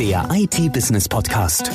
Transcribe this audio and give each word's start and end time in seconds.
Der 0.00 0.26
IT-Business-Podcast. 0.32 1.70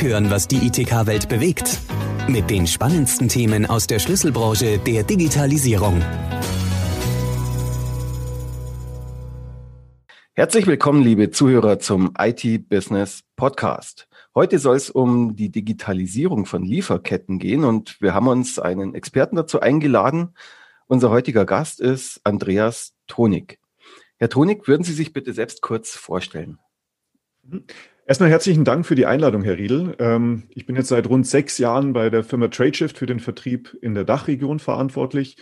Hören, 0.00 0.30
was 0.30 0.46
die 0.46 0.68
ITK-Welt 0.68 1.28
bewegt. 1.28 1.80
Mit 2.28 2.48
den 2.48 2.64
spannendsten 2.68 3.26
Themen 3.26 3.66
aus 3.66 3.88
der 3.88 3.98
Schlüsselbranche 3.98 4.78
der 4.78 5.02
Digitalisierung. 5.02 6.00
Herzlich 10.34 10.68
willkommen, 10.68 11.02
liebe 11.02 11.32
Zuhörer, 11.32 11.80
zum 11.80 12.14
IT-Business-Podcast. 12.16 14.06
Heute 14.36 14.60
soll 14.60 14.76
es 14.76 14.88
um 14.88 15.34
die 15.34 15.50
Digitalisierung 15.50 16.46
von 16.46 16.62
Lieferketten 16.62 17.40
gehen 17.40 17.64
und 17.64 18.00
wir 18.00 18.14
haben 18.14 18.28
uns 18.28 18.60
einen 18.60 18.94
Experten 18.94 19.34
dazu 19.34 19.58
eingeladen. 19.58 20.36
Unser 20.86 21.10
heutiger 21.10 21.44
Gast 21.44 21.80
ist 21.80 22.20
Andreas 22.22 22.94
Tonig. 23.08 23.58
Herr 24.18 24.28
Tonig, 24.28 24.68
würden 24.68 24.84
Sie 24.84 24.94
sich 24.94 25.12
bitte 25.12 25.32
selbst 25.32 25.62
kurz 25.62 25.96
vorstellen? 25.96 26.60
Erstmal 28.08 28.30
herzlichen 28.30 28.64
Dank 28.64 28.86
für 28.86 28.94
die 28.94 29.06
Einladung, 29.06 29.42
Herr 29.42 29.58
Riedel. 29.58 29.96
Ähm, 29.98 30.44
ich 30.50 30.64
bin 30.64 30.76
jetzt 30.76 30.88
seit 30.88 31.08
rund 31.08 31.26
sechs 31.26 31.58
Jahren 31.58 31.92
bei 31.92 32.08
der 32.08 32.22
Firma 32.22 32.46
TradeShift 32.46 32.96
für 32.96 33.06
den 33.06 33.18
Vertrieb 33.18 33.76
in 33.80 33.94
der 33.94 34.04
Dachregion 34.04 34.60
verantwortlich. 34.60 35.36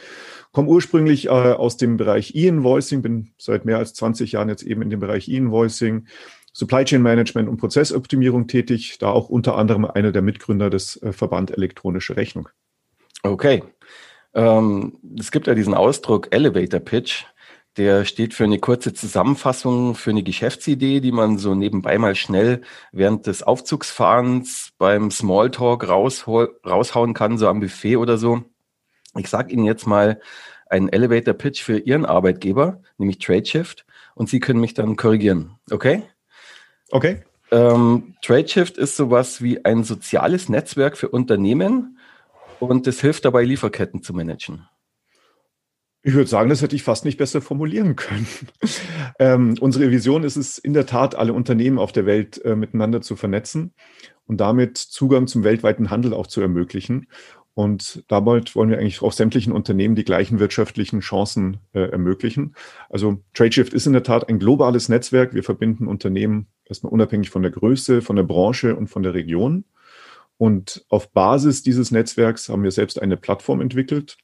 Komme 0.50 0.68
ursprünglich 0.68 1.26
äh, 1.26 1.28
aus 1.28 1.76
dem 1.76 1.98
Bereich 1.98 2.34
E-Invoicing, 2.34 3.02
bin 3.02 3.32
seit 3.36 3.66
mehr 3.66 3.76
als 3.76 3.92
20 3.92 4.32
Jahren 4.32 4.48
jetzt 4.48 4.62
eben 4.62 4.80
in 4.80 4.88
dem 4.88 5.00
Bereich 5.00 5.28
E-Invoicing, 5.28 6.06
Supply 6.54 6.84
Chain 6.84 7.02
Management 7.02 7.50
und 7.50 7.58
Prozessoptimierung 7.58 8.46
tätig, 8.46 8.96
da 8.98 9.10
auch 9.10 9.28
unter 9.28 9.56
anderem 9.58 9.84
einer 9.84 10.12
der 10.12 10.22
Mitgründer 10.22 10.70
des 10.70 11.02
äh, 11.02 11.12
Verband 11.12 11.50
Elektronische 11.50 12.16
Rechnung. 12.16 12.48
Okay. 13.22 13.62
Ähm, 14.32 14.98
es 15.18 15.30
gibt 15.30 15.48
ja 15.48 15.54
diesen 15.54 15.74
Ausdruck 15.74 16.28
Elevator 16.30 16.80
Pitch. 16.80 17.24
Der 17.76 18.04
steht 18.04 18.34
für 18.34 18.44
eine 18.44 18.60
kurze 18.60 18.94
Zusammenfassung, 18.94 19.96
für 19.96 20.10
eine 20.10 20.22
Geschäftsidee, 20.22 21.00
die 21.00 21.10
man 21.10 21.38
so 21.38 21.54
nebenbei 21.56 21.98
mal 21.98 22.14
schnell 22.14 22.60
während 22.92 23.26
des 23.26 23.42
Aufzugsfahrens 23.42 24.70
beim 24.78 25.10
Smalltalk 25.10 25.88
raushauen 25.88 27.14
kann, 27.14 27.36
so 27.36 27.48
am 27.48 27.60
Buffet 27.60 27.96
oder 27.96 28.16
so. 28.16 28.42
Ich 29.16 29.28
sage 29.28 29.52
Ihnen 29.52 29.64
jetzt 29.64 29.86
mal 29.86 30.20
einen 30.68 30.88
Elevator 30.88 31.34
Pitch 31.34 31.62
für 31.62 31.78
Ihren 31.78 32.04
Arbeitgeber, 32.04 32.80
nämlich 32.96 33.18
TradeShift, 33.18 33.84
und 34.14 34.28
Sie 34.28 34.38
können 34.38 34.60
mich 34.60 34.74
dann 34.74 34.94
korrigieren. 34.94 35.58
Okay? 35.70 36.04
Okay. 36.90 37.22
Ähm, 37.50 38.14
TradeShift 38.22 38.78
ist 38.78 38.96
sowas 38.96 39.42
wie 39.42 39.64
ein 39.64 39.82
soziales 39.82 40.48
Netzwerk 40.48 40.96
für 40.96 41.08
Unternehmen 41.08 41.98
und 42.60 42.86
es 42.86 43.00
hilft 43.00 43.24
dabei, 43.24 43.44
Lieferketten 43.44 44.02
zu 44.02 44.14
managen. 44.14 44.68
Ich 46.06 46.12
würde 46.12 46.28
sagen, 46.28 46.50
das 46.50 46.60
hätte 46.60 46.76
ich 46.76 46.82
fast 46.82 47.06
nicht 47.06 47.16
besser 47.16 47.40
formulieren 47.40 47.96
können. 47.96 48.26
ähm, 49.18 49.54
unsere 49.58 49.90
Vision 49.90 50.22
ist 50.22 50.36
es 50.36 50.58
in 50.58 50.74
der 50.74 50.84
Tat, 50.84 51.14
alle 51.14 51.32
Unternehmen 51.32 51.78
auf 51.78 51.92
der 51.92 52.04
Welt 52.04 52.44
äh, 52.44 52.54
miteinander 52.54 53.00
zu 53.00 53.16
vernetzen 53.16 53.72
und 54.26 54.38
damit 54.38 54.76
Zugang 54.76 55.26
zum 55.26 55.44
weltweiten 55.44 55.88
Handel 55.88 56.12
auch 56.12 56.26
zu 56.26 56.42
ermöglichen. 56.42 57.08
Und 57.54 58.04
damit 58.08 58.54
wollen 58.54 58.68
wir 58.68 58.78
eigentlich 58.78 59.00
auch 59.00 59.12
sämtlichen 59.12 59.52
Unternehmen 59.52 59.94
die 59.94 60.04
gleichen 60.04 60.40
wirtschaftlichen 60.40 61.00
Chancen 61.00 61.56
äh, 61.72 61.88
ermöglichen. 61.88 62.54
Also 62.90 63.22
TradeShift 63.32 63.72
ist 63.72 63.86
in 63.86 63.94
der 63.94 64.02
Tat 64.02 64.28
ein 64.28 64.38
globales 64.38 64.90
Netzwerk. 64.90 65.32
Wir 65.32 65.42
verbinden 65.42 65.86
Unternehmen 65.86 66.48
erstmal 66.66 66.92
unabhängig 66.92 67.30
von 67.30 67.40
der 67.40 67.50
Größe, 67.52 68.02
von 68.02 68.16
der 68.16 68.24
Branche 68.24 68.76
und 68.76 68.88
von 68.88 69.02
der 69.02 69.14
Region. 69.14 69.64
Und 70.36 70.84
auf 70.90 71.12
Basis 71.12 71.62
dieses 71.62 71.92
Netzwerks 71.92 72.50
haben 72.50 72.62
wir 72.62 72.72
selbst 72.72 73.00
eine 73.00 73.16
Plattform 73.16 73.62
entwickelt, 73.62 74.18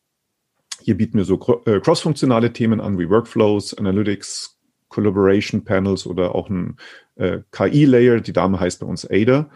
hier 0.82 0.96
bieten 0.96 1.18
wir 1.18 1.24
so 1.24 1.62
äh, 1.66 1.80
cross-funktionale 1.80 2.52
Themen 2.52 2.80
an 2.80 2.98
wie 2.98 3.08
Workflows, 3.08 3.74
Analytics, 3.74 4.58
Collaboration 4.88 5.64
Panels 5.64 6.06
oder 6.06 6.34
auch 6.34 6.50
ein 6.50 6.76
äh, 7.16 7.38
KI-Layer. 7.52 8.20
Die 8.20 8.32
Dame 8.32 8.60
heißt 8.60 8.80
bei 8.80 8.86
uns 8.86 9.08
Ada. 9.08 9.48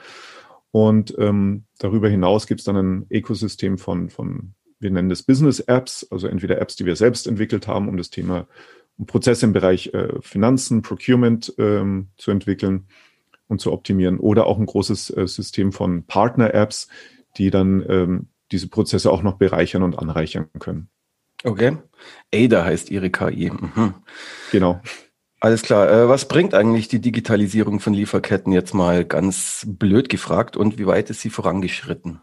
Und 0.70 1.14
ähm, 1.19 1.64
darüber 1.78 2.08
hinaus 2.08 2.47
gibt 2.47 2.61
es 2.61 2.64
dann 2.64 2.77
ein 2.77 3.06
Ökosystem 3.11 3.78
von, 3.78 4.08
von, 4.11 4.55
wir 4.80 4.91
nennen 4.91 5.08
das 5.08 5.22
Business 5.22 5.61
Apps, 5.61 6.06
also 6.11 6.27
entweder 6.27 6.61
Apps, 6.61 6.77
die 6.77 6.86
wir 6.86 6.96
selbst 6.96 7.27
entwickelt 7.27 7.68
haben, 7.68 7.89
um 7.89 7.96
das 7.96 8.11
Thema, 8.11 8.48
um 8.96 9.06
Prozesse 9.06 9.46
im 9.46 9.52
Bereich 9.52 9.92
äh, 9.95 10.08
Finanzen, 10.20 10.83
Procurement 10.83 11.55
ähm, 11.58 12.08
zu 12.17 12.30
entwickeln 12.30 12.86
und 13.46 13.61
zu 13.61 13.73
optimieren, 13.73 14.18
oder 14.18 14.46
auch 14.46 14.58
ein 14.58 14.67
großes 14.67 15.11
äh, 15.11 15.29
System 15.29 15.70
von 15.70 16.05
Partner-Apps, 16.06 16.89
die 17.36 17.51
dann 17.51 17.85
ähm, 17.89 18.27
diese 18.51 18.68
Prozesse 18.68 19.11
auch 19.12 19.23
noch 19.23 19.35
bereichern 19.35 19.83
und 19.83 19.98
anreichern 19.98 20.46
können. 20.58 20.89
Okay. 21.44 21.77
Ada 22.34 22.64
heißt 22.64 22.90
Ihre 22.90 23.10
KI. 23.10 23.50
Mhm. 23.50 23.94
Genau. 24.50 24.80
Alles 25.40 25.62
klar. 25.62 25.90
Äh, 25.90 26.08
was 26.08 26.27
bringt 26.27 26.55
eigentlich 26.55 26.88
die 26.88 27.00
Digitalisierung 27.00 27.78
von 27.78 27.92
Lieferketten 27.92 28.52
jetzt 28.52 28.72
mal 28.72 29.05
ganz 29.05 29.66
blöd 29.68 30.08
gefragt 30.08 30.56
und 30.56 30.78
wie 30.78 30.86
weit 30.86 31.10
ist 31.10 31.20
sie 31.20 31.28
vorangeschritten? 31.28 32.20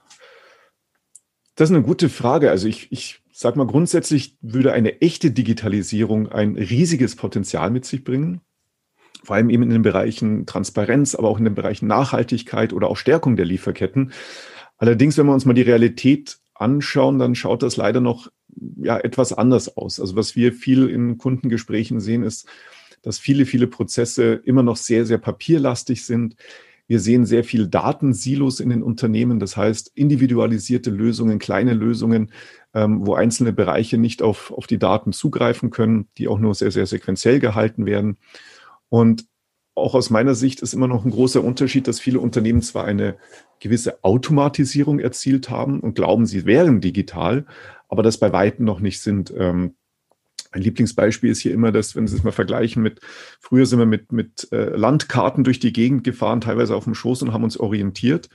Das 1.56 1.70
ist 1.70 1.76
eine 1.76 1.86
gute 1.86 2.10
Frage. 2.10 2.50
Also 2.50 2.68
ich, 2.68 2.92
ich 2.92 3.22
sage 3.32 3.60
mal, 3.60 3.68
grundsätzlich 3.68 4.38
würde 4.42 4.74
eine 4.74 5.02
echte 5.02 5.30
Digitalisierung 5.30 6.30
ein 6.30 6.56
riesiges 6.56 7.16
Potenzial 7.16 7.70
mit 7.70 7.86
sich 7.86 8.04
bringen. 8.04 8.42
Vor 9.24 9.36
allem 9.36 9.52
eben 9.52 9.62
in 9.62 9.70
den 9.70 9.84
Bereichen 9.84 10.48
Transparenz, 10.48 11.14
aber 11.14 11.28
auch 11.28 11.38
in 11.38 11.46
den 11.46 11.54
Bereichen 11.54 11.86
Nachhaltigkeit 11.86 12.74
oder 12.74 12.88
auch 12.88 12.98
Stärkung 12.98 13.36
der 13.36 13.46
Lieferketten. 13.46 14.14
Allerdings, 14.78 15.16
wenn 15.20 15.28
wir 15.28 15.34
uns 15.34 15.46
mal 15.46 15.54
die 15.54 15.62
Realität 15.62 16.40
anschauen, 16.56 17.20
dann 17.20 17.36
schaut 17.36 17.62
das 17.62 17.78
leider 17.78 18.02
noch 18.02 18.32
ja 18.78 19.00
etwas 19.00 19.34
anders 19.34 19.76
aus. 19.78 20.00
Also 20.00 20.16
was 20.16 20.36
wir 20.36 20.54
viel 20.54 20.88
in 20.88 21.18
Kundengesprächen 21.18 22.00
sehen, 22.00 22.24
ist, 22.24 22.48
dass 23.02 23.20
viele, 23.20 23.46
viele 23.46 23.68
Prozesse 23.68 24.34
immer 24.46 24.64
noch 24.64 24.78
sehr, 24.78 25.06
sehr 25.06 25.18
papierlastig 25.18 26.06
sind. 26.06 26.36
Wir 26.88 27.00
sehen 27.00 27.26
sehr 27.26 27.44
viel 27.44 27.68
Datensilos 27.68 28.60
in 28.60 28.70
den 28.70 28.84
Unternehmen, 28.84 29.40
das 29.40 29.56
heißt 29.56 29.92
individualisierte 29.96 30.90
Lösungen, 30.90 31.40
kleine 31.40 31.74
Lösungen, 31.74 32.32
ähm, 32.74 33.06
wo 33.06 33.16
einzelne 33.16 33.54
Bereiche 33.54 33.98
nicht 33.98 34.22
auf, 34.22 34.52
auf 34.52 34.68
die 34.68 34.78
Daten 34.78 35.14
zugreifen 35.14 35.70
können, 35.70 36.10
die 36.18 36.28
auch 36.28 36.40
nur 36.40 36.54
sehr, 36.54 36.72
sehr 36.72 36.86
sequenziell 36.86 37.40
gehalten 37.40 37.86
werden. 37.86 38.18
Und 38.90 39.26
auch 39.76 39.96
aus 39.96 40.10
meiner 40.10 40.36
Sicht 40.36 40.62
ist 40.62 40.74
immer 40.74 40.88
noch 40.88 41.06
ein 41.06 41.12
großer 41.12 41.44
Unterschied, 41.44 41.88
dass 41.88 42.00
viele 42.00 42.20
Unternehmen 42.20 42.62
zwar 42.62 42.86
eine 42.86 43.16
gewisse 43.60 44.04
Automatisierung 44.04 45.00
erzielt 45.00 45.50
haben 45.50 45.80
und 45.80 45.96
glauben, 45.96 46.26
sie 46.26 46.46
wären 46.46 46.82
digital, 46.82 47.46
aber 47.88 48.04
das 48.04 48.18
bei 48.18 48.34
Weitem 48.34 48.66
noch 48.66 48.80
nicht 48.80 49.02
sind. 49.02 49.34
Ähm, 49.36 49.76
ein 50.52 50.62
Lieblingsbeispiel 50.62 51.32
ist 51.32 51.40
hier 51.40 51.54
immer 51.54 51.72
das, 51.72 51.96
wenn 51.96 52.08
Sie 52.08 52.18
es 52.18 52.24
mal 52.24 52.32
vergleichen 52.32 52.84
mit, 52.84 53.00
früher 53.40 53.66
sind 53.66 53.80
wir 53.80 53.86
mit, 53.86 54.12
mit 54.12 54.50
äh, 54.52 54.76
Landkarten 54.76 55.46
durch 55.46 55.60
die 55.60 55.72
Gegend 55.72 56.04
gefahren, 56.04 56.42
teilweise 56.42 56.76
auf 56.76 56.84
dem 56.84 56.94
Schoß 56.94 57.22
und 57.22 57.32
haben 57.32 57.46
uns 57.46 57.58
orientiert. 57.58 58.28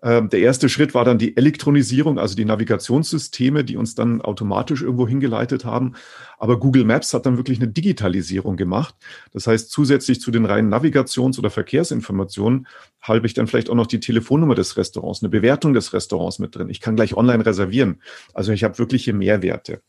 Ähm, 0.00 0.28
der 0.28 0.40
erste 0.40 0.68
Schritt 0.68 0.94
war 0.94 1.04
dann 1.04 1.18
die 1.18 1.36
Elektronisierung, 1.36 2.18
also 2.18 2.36
die 2.36 2.44
Navigationssysteme, 2.44 3.64
die 3.64 3.76
uns 3.76 3.96
dann 3.96 4.20
automatisch 4.20 4.82
irgendwo 4.82 5.08
hingeleitet 5.08 5.64
haben. 5.64 5.94
Aber 6.38 6.60
Google 6.60 6.84
Maps 6.84 7.12
hat 7.14 7.26
dann 7.26 7.36
wirklich 7.36 7.58
eine 7.58 7.68
Digitalisierung 7.68 8.56
gemacht. 8.56 8.94
Das 9.32 9.48
heißt, 9.48 9.70
zusätzlich 9.70 10.20
zu 10.20 10.30
den 10.30 10.44
reinen 10.44 10.72
Navigations- 10.72 11.38
oder 11.38 11.50
Verkehrsinformationen 11.50 12.68
habe 13.00 13.26
ich 13.26 13.34
dann 13.34 13.48
vielleicht 13.48 13.70
auch 13.70 13.74
noch 13.74 13.88
die 13.88 14.00
Telefonnummer 14.00 14.54
des 14.54 14.76
Restaurants, 14.76 15.22
eine 15.22 15.30
Bewertung 15.30 15.74
des 15.74 15.92
Restaurants 15.92 16.38
mit 16.38 16.54
drin. 16.54 16.68
Ich 16.68 16.80
kann 16.80 16.94
gleich 16.94 17.16
online 17.16 17.44
reservieren. 17.44 18.00
Also 18.34 18.52
ich 18.52 18.62
habe 18.62 18.78
wirkliche 18.78 19.12
Mehrwerte. 19.12 19.82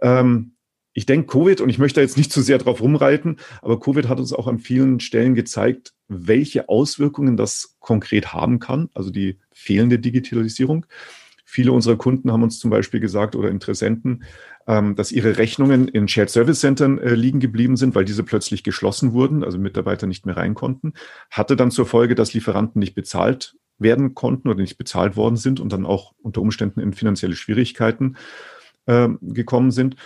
Ähm, 0.00 0.51
ich 0.94 1.06
denke, 1.06 1.26
Covid, 1.26 1.60
und 1.60 1.68
ich 1.68 1.78
möchte 1.78 2.00
jetzt 2.00 2.16
nicht 2.16 2.32
zu 2.32 2.42
sehr 2.42 2.58
drauf 2.58 2.80
rumreiten, 2.80 3.38
aber 3.62 3.80
Covid 3.80 4.08
hat 4.08 4.18
uns 4.18 4.32
auch 4.32 4.46
an 4.46 4.58
vielen 4.58 5.00
Stellen 5.00 5.34
gezeigt, 5.34 5.94
welche 6.08 6.68
Auswirkungen 6.68 7.36
das 7.36 7.76
konkret 7.80 8.32
haben 8.32 8.58
kann, 8.58 8.90
also 8.94 9.10
die 9.10 9.38
fehlende 9.52 9.98
Digitalisierung. 9.98 10.86
Viele 11.44 11.72
unserer 11.72 11.96
Kunden 11.96 12.32
haben 12.32 12.42
uns 12.42 12.58
zum 12.58 12.70
Beispiel 12.70 13.00
gesagt 13.00 13.36
oder 13.36 13.50
Interessenten, 13.50 14.24
ähm, 14.66 14.94
dass 14.94 15.12
ihre 15.12 15.38
Rechnungen 15.38 15.88
in 15.88 16.08
Shared 16.08 16.30
Service 16.30 16.60
Centern 16.60 16.98
äh, 16.98 17.14
liegen 17.14 17.40
geblieben 17.40 17.76
sind, 17.76 17.94
weil 17.94 18.04
diese 18.04 18.22
plötzlich 18.22 18.62
geschlossen 18.62 19.12
wurden, 19.12 19.44
also 19.44 19.58
Mitarbeiter 19.58 20.06
nicht 20.06 20.24
mehr 20.24 20.36
rein 20.36 20.54
konnten. 20.54 20.94
Hatte 21.30 21.56
dann 21.56 21.70
zur 21.70 21.84
Folge, 21.84 22.14
dass 22.14 22.32
Lieferanten 22.32 22.78
nicht 22.78 22.94
bezahlt 22.94 23.56
werden 23.78 24.14
konnten 24.14 24.48
oder 24.48 24.60
nicht 24.60 24.78
bezahlt 24.78 25.16
worden 25.16 25.36
sind 25.36 25.60
und 25.60 25.72
dann 25.72 25.84
auch 25.84 26.12
unter 26.22 26.40
Umständen 26.40 26.80
in 26.80 26.92
finanzielle 26.92 27.34
Schwierigkeiten 27.36 28.16
äh, 28.86 29.08
gekommen 29.20 29.72
sind. 29.72 29.96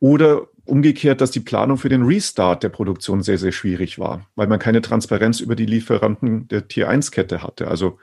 Oder 0.00 0.48
umgekehrt, 0.64 1.20
dass 1.20 1.30
die 1.30 1.40
Planung 1.40 1.76
für 1.76 1.88
den 1.88 2.02
Restart 2.02 2.62
der 2.62 2.68
Produktion 2.68 3.22
sehr, 3.22 3.38
sehr 3.38 3.52
schwierig 3.52 3.98
war, 3.98 4.26
weil 4.34 4.46
man 4.46 4.58
keine 4.58 4.80
Transparenz 4.80 5.40
über 5.40 5.56
die 5.56 5.66
Lieferanten 5.66 6.48
der 6.48 6.68
Tier 6.68 6.88
1 6.88 7.10
Kette 7.10 7.42
hatte. 7.42 7.68
Also 7.68 7.98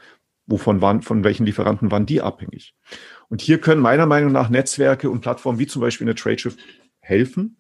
wovon 0.46 0.82
waren, 0.82 1.02
von 1.02 1.24
welchen 1.24 1.46
Lieferanten 1.46 1.92
waren 1.92 2.06
die 2.06 2.22
abhängig? 2.22 2.76
Und 3.30 3.42
hier 3.42 3.60
können 3.60 3.82
meiner 3.82 4.06
Meinung 4.06 4.32
nach 4.32 4.50
Netzwerke 4.50 5.10
und 5.10 5.22
Plattformen 5.22 5.60
wie 5.60 5.68
zum 5.68 5.82
Beispiel 5.82 6.06
eine 6.06 6.16
Tradeshift 6.16 6.60
helfen. 7.00 7.58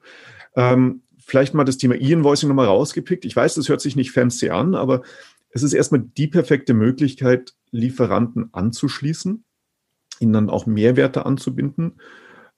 Ähm, 0.55 1.01
vielleicht 1.17 1.53
mal 1.53 1.63
das 1.63 1.77
Thema 1.77 1.95
E-Invoicing 1.95 2.49
nochmal 2.49 2.67
rausgepickt. 2.67 3.25
Ich 3.25 3.35
weiß, 3.35 3.55
das 3.55 3.69
hört 3.69 3.81
sich 3.81 3.95
nicht 3.95 4.11
fancy 4.11 4.49
an, 4.49 4.75
aber 4.75 5.01
es 5.49 5.63
ist 5.63 5.73
erstmal 5.73 6.01
die 6.01 6.27
perfekte 6.27 6.73
Möglichkeit, 6.73 7.53
Lieferanten 7.71 8.49
anzuschließen, 8.53 9.43
ihnen 10.19 10.33
dann 10.33 10.49
auch 10.49 10.65
Mehrwerte 10.65 11.25
anzubinden 11.25 11.99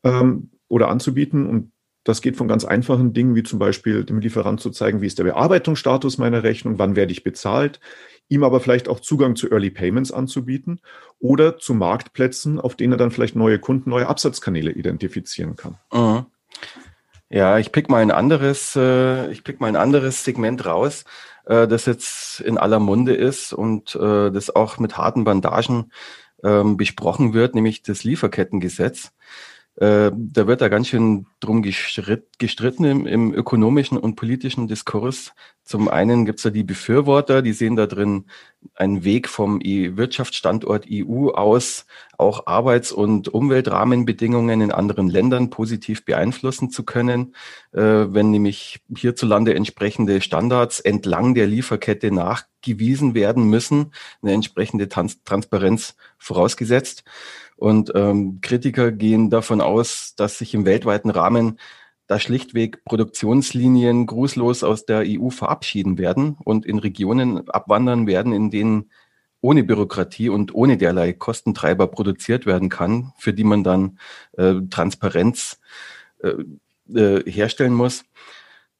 ähm, 0.03 0.49
oder 0.73 0.89
anzubieten. 0.89 1.45
Und 1.47 1.71
Das 2.03 2.21
geht 2.21 2.35
von 2.35 2.47
ganz 2.49 2.65
einfachen 2.65 3.13
Dingen, 3.13 3.35
wie 3.35 3.43
zum 3.43 3.59
Beispiel 3.59 4.03
dem 4.03 4.19
Lieferant 4.19 4.59
zu 4.59 4.71
zeigen, 4.71 5.01
wie 5.01 5.07
ist 5.07 5.19
der 5.19 5.23
Bearbeitungsstatus 5.23 6.17
meiner 6.17 6.43
Rechnung, 6.43 6.79
wann 6.79 6.95
werde 6.95 7.13
ich 7.13 7.23
bezahlt, 7.23 7.79
ihm 8.27 8.43
aber 8.43 8.59
vielleicht 8.59 8.89
auch 8.89 8.99
Zugang 8.99 9.35
zu 9.35 9.49
Early 9.49 9.69
Payments 9.69 10.11
anzubieten 10.11 10.81
oder 11.19 11.57
zu 11.57 11.73
Marktplätzen, 11.75 12.59
auf 12.59 12.75
denen 12.75 12.93
er 12.93 12.97
dann 12.97 13.11
vielleicht 13.11 13.35
neue 13.35 13.59
Kunden, 13.59 13.89
neue 13.89 14.07
Absatzkanäle 14.07 14.71
identifizieren 14.71 15.55
kann. 15.55 15.77
Mhm. 15.93 16.25
Ja, 17.29 17.57
ich 17.57 17.71
pick 17.71 17.89
mal 17.89 18.01
ein 18.01 18.11
anderes, 18.11 18.75
äh, 18.75 19.31
ich 19.31 19.43
pick 19.43 19.61
mal 19.61 19.67
ein 19.67 19.75
anderes 19.75 20.23
Segment 20.25 20.65
raus, 20.65 21.05
äh, 21.45 21.67
das 21.67 21.85
jetzt 21.85 22.41
in 22.41 22.57
aller 22.57 22.79
Munde 22.79 23.13
ist 23.13 23.53
und 23.53 23.95
äh, 23.95 24.29
das 24.31 24.55
auch 24.55 24.77
mit 24.77 24.97
harten 24.97 25.23
Bandagen 25.23 25.91
ähm, 26.43 26.75
besprochen 26.77 27.33
wird, 27.33 27.55
nämlich 27.55 27.81
das 27.81 28.03
Lieferkettengesetz. 28.03 29.13
Äh, 29.75 30.11
da 30.13 30.45
wird 30.45 30.61
da 30.61 30.67
ganz 30.67 30.87
schön 30.87 31.25
drum 31.39 31.63
gestritten 31.63 32.83
im, 32.83 33.07
im 33.07 33.33
ökonomischen 33.33 33.97
und 33.97 34.15
politischen 34.15 34.67
Diskurs. 34.67 35.33
Zum 35.63 35.87
einen 35.87 36.25
gibt 36.25 36.39
es 36.39 36.43
da 36.43 36.49
die 36.51 36.63
Befürworter, 36.63 37.41
die 37.41 37.53
sehen 37.53 37.75
da 37.75 37.87
drin 37.87 38.25
einen 38.75 39.03
Weg 39.03 39.27
vom 39.27 39.59
Wirtschaftsstandort 39.61 40.85
EU 40.91 41.29
aus, 41.29 41.85
auch 42.17 42.45
Arbeits- 42.45 42.91
und 42.91 43.29
Umweltrahmenbedingungen 43.29 44.61
in 44.61 44.71
anderen 44.71 45.09
Ländern 45.09 45.49
positiv 45.49 46.05
beeinflussen 46.05 46.69
zu 46.69 46.83
können, 46.83 47.33
äh, 47.71 47.81
wenn 47.81 48.29
nämlich 48.29 48.81
hierzulande 48.95 49.55
entsprechende 49.55 50.21
Standards 50.21 50.81
entlang 50.81 51.33
der 51.33 51.47
Lieferkette 51.47 52.11
nachgewiesen 52.11 53.15
werden 53.15 53.45
müssen, 53.45 53.93
eine 54.21 54.33
entsprechende 54.33 54.87
Trans 54.87 55.23
Transparenz 55.23 55.95
vorausgesetzt. 56.17 57.03
Und 57.63 57.93
ähm, 57.95 58.39
Kritiker 58.41 58.91
gehen 58.91 59.29
davon 59.29 59.61
aus, 59.61 60.15
dass 60.17 60.37
sich 60.37 60.53
im 60.53 60.65
weltweiten 60.65 61.09
Rahmen 61.09 61.59
da 62.07 62.19
schlichtweg 62.19 62.83
Produktionslinien 62.83 64.05
grußlos 64.05 64.65
aus 64.65 64.85
der 64.85 65.05
EU 65.07 65.29
verabschieden 65.29 65.97
werden 65.97 66.35
und 66.43 66.65
in 66.65 66.77
Regionen 66.77 67.49
abwandern 67.49 68.05
werden, 68.05 68.33
in 68.33 68.49
denen 68.51 68.91
ohne 69.39 69.63
Bürokratie 69.63 70.27
und 70.27 70.53
ohne 70.53 70.75
derlei 70.75 71.13
Kostentreiber 71.13 71.87
produziert 71.87 72.45
werden 72.45 72.67
kann, 72.67 73.13
für 73.17 73.31
die 73.31 73.45
man 73.45 73.63
dann 73.63 73.97
äh, 74.33 74.55
Transparenz 74.69 75.61
äh, 76.21 76.33
äh, 76.93 77.31
herstellen 77.31 77.75
muss. 77.75 78.03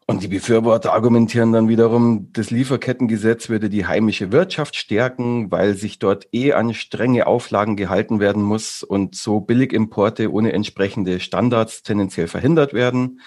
Und 0.06 0.22
die 0.22 0.28
Befürworter 0.28 0.94
argumentieren 0.94 1.54
dann 1.54 1.70
wiederum, 1.70 2.30
das 2.34 2.52
Lieferkettengesetz 2.52 3.48
würde 3.48 3.70
die 3.70 3.86
heimische 3.86 4.34
Wirtschaft 4.34 4.76
stärken, 4.76 5.50
weil 5.50 5.76
sich 5.76 5.98
dort 5.98 6.28
eh 6.34 6.52
an 6.52 6.74
strenge 6.74 7.26
Auflagen 7.26 7.78
gehalten 7.78 8.20
werden 8.20 8.44
muss 8.44 8.84
und 8.84 9.16
so 9.16 9.40
Billigimporte 9.40 10.32
ohne 10.32 10.52
entsprechende 10.52 11.22
Standards 11.22 11.84
tendenziell 11.84 12.28
verhindert 12.28 12.74
werden. 12.74 13.22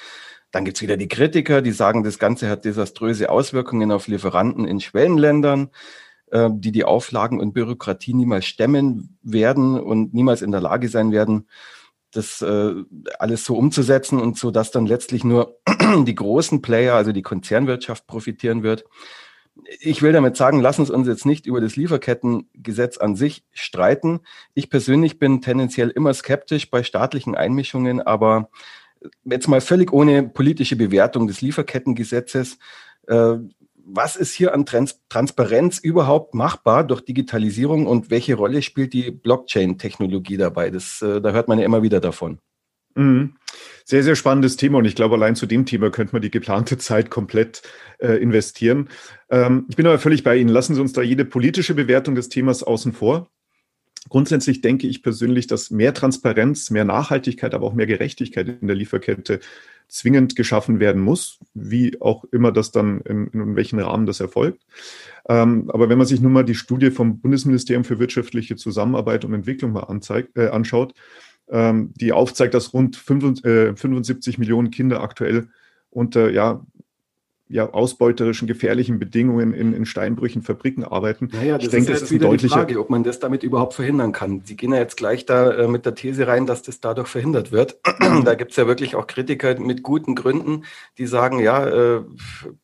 Dann 0.51 0.67
gibt's 0.67 0.83
wieder 0.83 0.99
die 0.99 1.09
Kritiker, 1.09 1.63
die 1.63 1.73
sagen, 1.73 2.03
das 2.05 2.19
Ganze 2.19 2.49
hat 2.49 2.67
desaströse 2.67 3.31
Auswirkungen 3.31 3.91
auf 3.91 4.07
Lieferanten 4.07 4.67
in 4.67 4.81
Schwellenländern, 4.81 5.71
äh, 6.31 6.51
die 6.53 6.73
die 6.73 6.85
Auflagen 6.85 7.41
und 7.41 7.55
Bürokratie 7.55 8.13
niemals 8.13 8.45
stemmen 8.45 9.19
werden 9.23 9.81
und 9.81 10.13
niemals 10.13 10.43
in 10.43 10.53
der 10.53 10.61
Lage 10.61 10.89
sein 10.89 11.11
werden, 11.11 11.47
das 12.17 12.43
äh, 12.43 12.75
alles 13.19 13.45
so 13.45 13.57
umzusetzen 13.57 14.21
und 14.21 14.39
so, 14.39 14.51
dass 14.51 14.71
dann 14.71 14.87
letztlich 14.87 15.25
nur 15.25 15.59
die 16.05 16.15
großen 16.15 16.63
Player, 16.63 16.95
also 16.95 17.13
die 17.13 17.23
Konzernwirtschaft 17.23 18.07
profitieren 18.07 18.63
wird. 18.63 18.85
Ich 19.81 20.03
will 20.03 20.13
damit 20.13 20.37
sagen, 20.37 20.61
lass 20.61 20.79
uns 20.79 20.91
uns 20.91 21.09
jetzt 21.09 21.25
nicht 21.25 21.47
über 21.47 21.61
das 21.61 21.77
Lieferkettengesetz 21.77 22.99
an 22.99 23.17
sich 23.17 23.45
streiten. 23.53 24.21
Ich 24.55 24.69
persönlich 24.69 25.19
bin 25.19 25.41
tendenziell 25.41 25.89
immer 25.89 26.13
skeptisch 26.13 26.71
bei 26.71 26.83
staatlichen 26.83 27.35
Einmischungen, 27.35 28.01
aber 28.01 28.51
jetzt 29.25 29.49
mal 29.49 29.61
völlig 29.61 29.93
ohne 29.93 30.23
politische 30.23 30.77
Bewertung 30.77 31.27
des 31.27 31.41
Lieferkettengesetzes. 31.41 32.59
Äh, 33.07 33.37
was 33.87 34.17
ist 34.17 34.35
hier 34.35 34.53
an 34.53 34.67
Trans 34.67 35.01
Transparenz 35.09 35.79
überhaupt 35.79 36.35
machbar 36.35 36.85
durch 36.85 37.03
Digitalisierung 37.03 37.87
und 37.87 38.11
welche 38.11 38.35
Rolle 38.35 38.63
spielt 38.63 38.93
die 38.93 39.11
Blockchain-Technologie 39.11 40.37
dabei? 40.37 40.71
Das, 40.71 41.01
äh, 41.03 41.21
da 41.21 41.31
hört 41.31 41.49
man 41.49 41.59
ja 41.59 41.65
immer 41.65 41.83
wieder 41.83 42.01
davon. 42.01 42.39
Mhm. 42.97 43.35
Sehr, 43.85 44.03
sehr 44.03 44.17
spannendes 44.17 44.57
Thema 44.57 44.79
und 44.79 44.87
ich 44.87 44.97
glaube, 44.97 45.15
allein 45.15 45.37
zu 45.37 45.47
dem 45.47 45.67
Thema 45.67 45.91
könnte 45.91 46.15
man 46.15 46.23
die 46.23 46.31
geplante 46.31 46.79
Zeit 46.79 47.11
komplett 47.11 47.63
äh, 47.99 48.15
investieren. 48.15 48.89
Ähm, 49.31 49.67
ich 49.69 49.77
bin 49.77 49.87
aber 49.87 49.99
völlig 49.99 50.25
bei 50.25 50.37
Ihnen. 50.37 50.49
Lassen 50.49 50.75
Sie 50.75 50.81
uns 50.81 50.93
da 50.93 51.03
jede 51.03 51.25
politische 51.25 51.75
Bewertung 51.75 52.17
des 52.17 52.29
Themas 52.29 52.63
außen 52.65 52.93
vor. 52.93 53.31
Grundsätzlich 54.09 54.61
denke 54.61 54.87
ich 54.87 55.03
persönlich, 55.03 55.47
dass 55.47 55.71
mehr 55.71 55.95
Transparenz, 55.95 56.71
mehr 56.71 56.85
Nachhaltigkeit, 56.85 57.55
aber 57.55 57.67
auch 57.67 57.75
mehr 57.75 57.87
Gerechtigkeit 57.87 58.49
in 58.49 58.67
der 58.67 58.77
Lieferkette 58.77 59.41
zwingend 59.89 60.37
geschaffen 60.37 60.81
werden 60.81 61.03
muss, 61.03 61.39
wie 61.55 62.01
auch 62.01 62.25
immer 62.33 62.53
das 62.53 62.73
dann 62.73 63.01
in, 63.03 63.29
in 63.29 63.57
welchen 63.57 63.79
Rahmen 63.79 64.07
das 64.07 64.21
erfolgt. 64.21 64.63
Ähm, 65.29 65.71
aber 65.71 65.89
wenn 65.89 65.99
man 65.99 66.07
sich 66.07 66.21
nun 66.21 66.33
mal 66.33 66.45
die 66.45 66.55
Studie 66.55 66.91
vom 66.91 67.21
Bundesministerium 67.21 67.85
für 67.85 67.99
wirtschaftliche 67.99 68.57
Zusammenarbeit 68.57 69.25
und 69.25 69.35
Entwicklung 69.35 69.73
mal 69.73 69.85
anzeigt, 69.85 70.37
äh, 70.37 70.49
anschaut, 70.49 70.95
ähm, 71.49 71.93
die 71.97 72.13
aufzeigt, 72.13 72.55
dass 72.55 72.73
rund 72.73 72.97
75, 72.97 73.45
äh, 73.45 73.77
75 73.77 74.39
Millionen 74.39 74.71
Kinder 74.71 75.03
aktuell 75.03 75.49
unter 75.91 76.31
ja, 76.31 76.65
ja, 77.49 77.71
ausbeuterischen, 77.73 78.49
gefährlichen 78.49 78.99
Bedingungen 78.99 79.55
in, 79.55 79.73
in 79.73 79.87
Steinbrüchen, 79.87 80.43
Fabriken 80.43 80.83
arbeiten. 80.83 81.31
Naja, 81.33 81.57
das 81.57 81.67
ich 81.67 81.71
denke, 81.71 81.93
ist 81.93 82.03
das 82.03 82.09
ist 82.09 82.15
wieder 82.15 82.37
die 82.37 82.49
Frage, 82.49 82.81
ob 82.81 82.91
man 82.91 83.05
das 83.05 83.21
damit 83.21 83.45
überhaupt 83.45 83.75
verhindern 83.75 84.11
kann. 84.11 84.43
Sie 84.45 84.57
gehen 84.57 84.73
ja 84.73 84.81
jetzt 84.81 84.97
gleich 84.97 85.27
da 85.27 85.53
äh, 85.53 85.69
mit 85.69 85.87
der 85.87 85.95
These 85.95 86.27
rein, 86.27 86.47
dass 86.47 86.63
das 86.63 86.81
dadurch 86.81 87.07
verhindert 87.07 87.53
wird. 87.53 87.79
da 88.25 88.35
gibt 88.35 88.51
es 88.51 88.57
ja 88.57 88.67
wirklich 88.67 88.97
auch 88.97 89.07
Kritiker 89.07 89.59
mit 89.61 89.85
guten 89.85 90.17
Gründen, 90.17 90.65
die 90.99 91.07
sagen, 91.07 91.39
ja, 91.39 91.67
äh, 91.67 92.03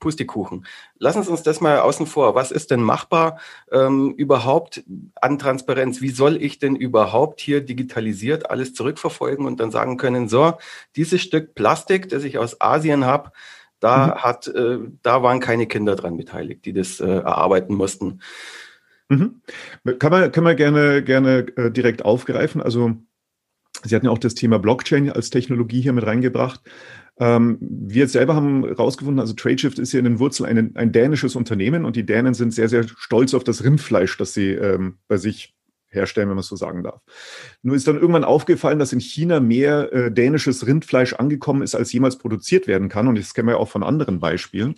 Pustikuchen. 0.01 0.67
Lassen 0.99 1.23
Sie 1.23 1.31
uns 1.31 1.45
das 1.45 1.61
mal 1.61 1.79
außen 1.79 2.07
vor. 2.07 2.35
Was 2.35 2.51
ist 2.51 2.73
denn 2.73 2.83
machbar 2.83 3.39
ähm, 3.71 4.15
überhaupt 4.17 4.83
an 5.21 5.39
Transparenz? 5.39 6.01
Wie 6.01 6.11
soll 6.11 6.43
ich 6.43 6.59
denn 6.59 6.75
überhaupt 6.75 7.41
hier 7.41 7.61
digitalisiert 7.61 8.51
alles 8.51 8.75
zurückverfolgen 8.75 9.47
und 9.47 9.61
dann 9.61 9.71
sagen 9.71 9.97
können, 9.97 10.29
so, 10.29 10.55
dieses 10.97 11.21
Stück 11.21 11.55
Plastik, 11.55 12.09
das 12.09 12.25
ich 12.25 12.39
aus 12.39 12.61
Asien 12.61 13.05
habe, 13.05 13.31
da 13.83 14.07
mhm. 14.07 14.11
hat, 14.23 14.49
äh, 14.49 14.79
da 15.03 15.23
waren 15.23 15.41
keine 15.41 15.67
Kinder 15.67 15.97
dran 15.97 16.17
beteiligt, 16.17 16.65
die 16.65 16.73
das 16.73 17.01
äh, 17.01 17.07
erarbeiten 17.07 17.75
mussten. 17.75 18.21
Mhm. 19.09 19.43
Kann 19.99 20.11
man, 20.11 20.33
kann 20.33 20.45
man 20.45 20.57
gerne, 20.57 21.03
gerne 21.03 21.47
äh, 21.57 21.71
direkt 21.71 22.05
aufgreifen. 22.05 22.63
Also 22.63 22.97
Sie 23.85 23.97
hatten 23.97 24.07
ja 24.07 24.13
auch 24.13 24.19
das 24.19 24.35
Thema 24.35 24.59
Blockchain 24.59 25.11
als 25.11 25.31
Technologie 25.31 25.81
hier 25.81 25.93
mit 25.93 26.07
reingebracht. 26.07 26.61
Ähm, 27.19 27.59
wir 27.61 28.09
selber 28.09 28.35
haben 28.35 28.65
herausgefunden, 28.65 29.21
also 29.21 29.35
Tradeshift 29.35 29.79
ist 29.79 29.91
hier 29.91 29.99
in 29.99 30.05
den 30.05 30.19
Wurzeln 30.19 30.59
ein, 30.59 30.77
ein 30.77 30.93
dänisches 30.93 31.37
Unternehmen 31.37 31.85
und 31.85 31.97
die 31.97 32.07
Dänen 32.07 32.35
sind 32.35 32.55
sehr, 32.55 32.69
sehr 32.69 32.87
stolz 32.97 33.35
auf 33.35 33.45
das 33.45 33.65
Rindfleisch, 33.65 34.17
das 34.17 34.35
sie 34.35 34.51
ähm, 34.51 34.99
bei 35.09 35.17
sich 35.17 35.55
herstellen, 35.95 36.29
wenn 36.29 36.37
man 36.37 36.41
es 36.41 36.49
so 36.49 36.57
sagen 36.57 36.83
darf. 36.83 37.01
Nur 37.63 37.77
ist 37.77 37.87
dann 37.87 37.99
irgendwann 37.99 38.25
aufgefallen, 38.25 38.79
dass 38.79 38.93
in 38.93 39.01
China 39.01 39.41
mehr 39.41 39.93
äh, 39.93 40.13
dänisches 40.13 40.67
Rindfleisch 40.67 41.15
angekommen 41.15 41.63
ist, 41.63 41.75
als 41.75 41.93
jemals 41.93 42.19
produziert 42.19 42.67
werden 42.67 42.89
kann. 42.89 43.09
Und 43.09 43.19
das 43.19 43.35
kennen 43.35 43.49
wir 43.49 43.53
ja 43.53 43.59
auch 43.59 43.69
von 43.69 43.83
anderen 43.83 44.21
Beispielen. 44.21 44.77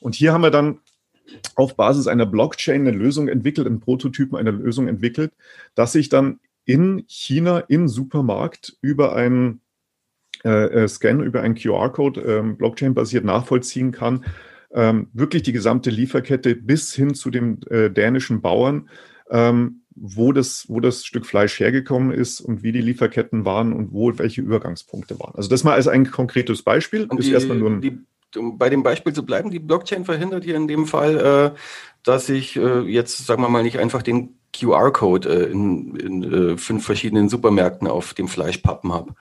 Und 0.00 0.14
hier 0.14 0.32
haben 0.32 0.42
wir 0.42 0.50
dann 0.50 0.80
auf 1.54 1.76
Basis 1.76 2.06
einer 2.06 2.26
Blockchain 2.26 2.82
eine 2.82 2.96
Lösung 2.96 3.28
entwickelt, 3.28 3.66
einen 3.66 3.80
Prototypen 3.80 4.36
einer 4.36 4.52
Lösung 4.52 4.88
entwickelt, 4.88 5.32
dass 5.74 5.92
sich 5.92 6.08
dann 6.08 6.40
in 6.64 7.04
China 7.06 7.60
im 7.60 7.88
Supermarkt 7.88 8.76
über 8.80 9.14
einen 9.14 9.60
äh, 10.44 10.84
äh 10.84 10.88
Scan, 10.88 11.22
über 11.22 11.42
einen 11.42 11.54
QR-Code 11.54 12.20
ähm, 12.20 12.56
Blockchain-basiert 12.56 13.24
nachvollziehen 13.24 13.92
kann, 13.92 14.24
ähm, 14.72 15.08
wirklich 15.12 15.42
die 15.42 15.52
gesamte 15.52 15.90
Lieferkette 15.90 16.56
bis 16.56 16.94
hin 16.94 17.14
zu 17.14 17.30
dem 17.30 17.60
äh, 17.70 17.88
dänischen 17.88 18.42
Bauern 18.42 18.88
ähm, 19.30 19.82
wo 19.96 20.32
das, 20.32 20.66
wo 20.68 20.80
das 20.80 21.04
Stück 21.04 21.26
Fleisch 21.26 21.58
hergekommen 21.58 22.12
ist 22.12 22.40
und 22.40 22.62
wie 22.62 22.72
die 22.72 22.82
Lieferketten 22.82 23.44
waren 23.44 23.72
und 23.72 23.92
wo 23.92 24.16
welche 24.18 24.42
Übergangspunkte 24.42 25.18
waren. 25.18 25.34
Also 25.34 25.48
das 25.48 25.64
mal 25.64 25.72
als 25.72 25.88
ein 25.88 26.10
konkretes 26.10 26.62
Beispiel. 26.62 27.04
Und 27.04 27.18
ist 27.18 27.26
die, 27.26 27.32
erstmal 27.32 27.56
nur 27.56 27.80
die, 27.80 27.98
um 28.36 28.58
bei 28.58 28.68
dem 28.68 28.82
Beispiel 28.82 29.12
zu 29.12 29.24
bleiben, 29.24 29.50
die 29.50 29.58
Blockchain 29.58 30.04
verhindert 30.04 30.44
hier 30.44 30.56
in 30.56 30.68
dem 30.68 30.86
Fall, 30.86 31.54
äh, 31.54 31.58
dass 32.02 32.28
ich 32.28 32.56
äh, 32.56 32.80
jetzt, 32.80 33.26
sagen 33.26 33.42
wir 33.42 33.48
mal, 33.48 33.62
nicht 33.62 33.78
einfach 33.78 34.02
den 34.02 34.38
QR-Code 34.54 35.28
äh, 35.28 35.50
in, 35.50 35.96
in 35.96 36.22
äh, 36.22 36.56
fünf 36.56 36.84
verschiedenen 36.84 37.28
Supermärkten 37.28 37.88
auf 37.88 38.14
dem 38.14 38.28
Fleischpappen 38.28 38.92
habe. 38.92 39.14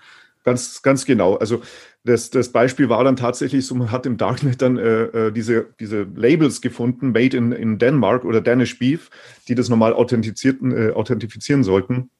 Ganz, 0.45 0.83
ganz 0.83 1.05
genau. 1.05 1.35
Also 1.35 1.61
das, 2.03 2.29
das 2.29 2.49
Beispiel 2.49 2.87
war 2.87 3.03
dann 3.03 3.15
tatsächlich 3.15 3.65
so, 3.65 3.73
man 3.73 3.91
hat 3.91 4.05
im 4.05 4.15
Darknet 4.15 4.61
dann 4.61 4.77
äh, 4.77 5.05
äh, 5.05 5.31
diese, 5.31 5.73
diese 5.79 6.03
Labels 6.15 6.61
gefunden, 6.61 7.07
Made 7.11 7.35
in, 7.35 7.51
in 7.51 7.79
Denmark 7.79 8.23
oder 8.23 8.41
Danish 8.41 8.77
Beef, 8.77 9.09
die 9.47 9.55
das 9.55 9.69
normal 9.69 9.93
authentifizierten, 9.93 10.71
äh, 10.71 10.91
authentifizieren 10.91 11.63
sollten. 11.63 12.11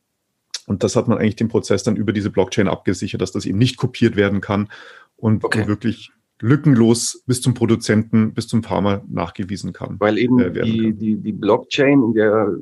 Und 0.65 0.83
das 0.83 0.95
hat 0.95 1.07
man 1.07 1.19
eigentlich 1.19 1.35
den 1.35 1.49
Prozess 1.49 1.83
dann 1.83 1.95
über 1.95 2.13
diese 2.13 2.31
Blockchain 2.31 2.67
abgesichert, 2.67 3.21
dass 3.21 3.31
das 3.31 3.45
eben 3.45 3.59
nicht 3.59 3.77
kopiert 3.77 4.15
werden 4.15 4.41
kann 4.41 4.69
und, 5.17 5.43
okay. 5.43 5.67
wirklich 5.67 6.11
lückenlos 6.41 7.23
bis 7.27 7.41
zum 7.41 7.53
Produzenten, 7.53 8.33
bis 8.33 8.47
zum 8.47 8.63
Farmer 8.63 9.03
nachgewiesen 9.07 9.71
kann. 9.71 9.97
Weil 9.99 10.17
eben 10.17 10.39
äh, 10.39 10.51
die, 10.51 10.93
die, 10.93 11.17
die 11.17 11.31
Blockchain 11.31 12.01
in 12.01 12.13
der 12.13 12.57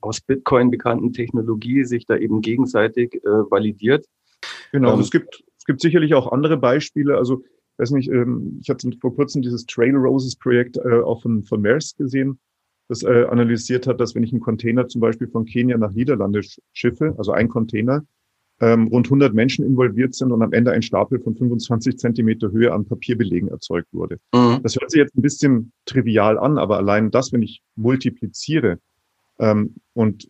aus 0.00 0.20
Bitcoin 0.20 0.70
bekannten 0.70 1.12
Technologie 1.12 1.84
sich 1.84 2.06
da 2.06 2.16
eben 2.16 2.40
gegenseitig 2.40 3.16
äh, 3.24 3.28
validiert 3.50 4.06
Genau, 4.72 4.94
ähm, 4.94 5.00
es 5.00 5.10
gibt 5.10 5.42
Es 5.58 5.64
gibt 5.64 5.80
sicherlich 5.80 6.14
auch 6.14 6.32
andere 6.32 6.56
Beispiele. 6.56 7.16
Also, 7.16 7.44
ich 7.44 7.78
weiß 7.78 7.92
nicht, 7.92 8.10
ähm, 8.10 8.58
ich 8.60 8.68
hatte 8.68 8.90
vor 9.00 9.14
kurzem 9.14 9.42
dieses 9.42 9.64
Trail 9.66 9.94
Roses 9.94 10.36
Projekt 10.36 10.76
äh, 10.76 11.00
auch 11.00 11.22
von, 11.22 11.44
von 11.44 11.62
Maersk 11.62 11.98
gesehen, 11.98 12.38
das 12.88 13.02
äh, 13.04 13.26
analysiert 13.30 13.86
hat, 13.86 14.00
dass 14.00 14.14
wenn 14.14 14.24
ich 14.24 14.32
einen 14.32 14.40
Container 14.40 14.88
zum 14.88 15.00
Beispiel 15.00 15.28
von 15.28 15.44
Kenia 15.44 15.78
nach 15.78 15.92
Niederlande 15.92 16.40
schiffe, 16.72 17.14
also 17.16 17.30
ein 17.30 17.48
Container, 17.48 18.04
ähm, 18.60 18.86
rund 18.88 19.06
100 19.06 19.34
Menschen 19.34 19.64
involviert 19.64 20.14
sind 20.14 20.32
und 20.32 20.42
am 20.42 20.52
Ende 20.52 20.72
ein 20.72 20.82
Stapel 20.82 21.20
von 21.20 21.34
25 21.36 21.96
Zentimeter 21.96 22.50
Höhe 22.50 22.72
an 22.72 22.84
Papierbelegen 22.84 23.48
erzeugt 23.48 23.88
wurde. 23.92 24.18
Mhm. 24.34 24.60
Das 24.62 24.76
hört 24.76 24.90
sich 24.90 24.98
jetzt 24.98 25.16
ein 25.16 25.22
bisschen 25.22 25.72
trivial 25.84 26.38
an, 26.38 26.58
aber 26.58 26.76
allein 26.76 27.10
das, 27.10 27.32
wenn 27.32 27.42
ich 27.42 27.62
multipliziere 27.76 28.78
ähm, 29.38 29.76
und 29.94 30.28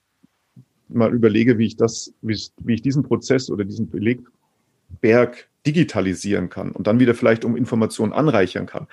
mal 0.94 1.12
überlege, 1.12 1.58
wie 1.58 1.66
ich 1.66 1.76
das, 1.76 2.12
wie 2.22 2.34
ich, 2.34 2.50
wie 2.58 2.74
ich 2.74 2.82
diesen 2.82 3.02
Prozess 3.02 3.50
oder 3.50 3.64
diesen 3.64 3.90
Belegberg 3.90 5.48
digitalisieren 5.66 6.48
kann 6.48 6.72
und 6.72 6.86
dann 6.86 6.98
wieder 6.98 7.14
vielleicht 7.14 7.44
um 7.44 7.56
Informationen 7.56 8.12
anreichern 8.12 8.66
kann, 8.66 8.86